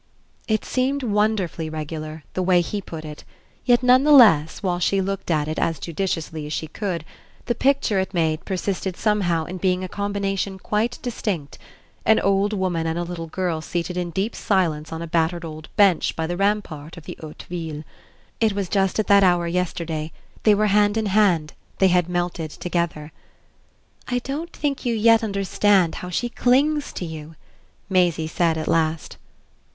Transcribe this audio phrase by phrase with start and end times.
[0.47, 3.23] It seemed wonderfully regular, the way he put it;
[3.65, 7.05] yet none the less, while she looked at it as judiciously as she could,
[7.45, 11.59] the picture it made persisted somehow in being a combination quite distinct
[12.03, 15.69] an old woman and a little girl seated in deep silence on a battered old
[15.75, 17.83] bench by the rampart of the haute ville.
[18.39, 20.11] It was just at that hour yesterday;
[20.41, 23.11] they were hand in hand; they had melted together.
[24.07, 27.35] "I don't think you yet understand how she clings to you,"
[27.87, 29.17] Maisie said at last.